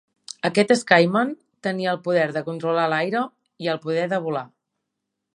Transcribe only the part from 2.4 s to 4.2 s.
controlar l'aire i el poder de